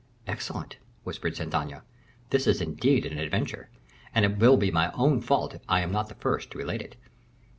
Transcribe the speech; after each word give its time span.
"Excellent," 0.25 0.77
whispered 1.03 1.37
Saint 1.37 1.53
Aignan. 1.53 1.83
"This 2.31 2.47
is 2.47 2.59
indeed 2.59 3.05
an 3.05 3.19
adventure; 3.19 3.69
and 4.15 4.25
it 4.25 4.39
will 4.39 4.57
be 4.57 4.71
my 4.71 4.91
own 4.93 5.21
fault 5.21 5.53
if 5.53 5.61
I 5.69 5.81
am 5.81 5.91
not 5.91 6.09
the 6.09 6.15
first 6.15 6.49
to 6.49 6.57
relate 6.57 6.81
it." 6.81 6.95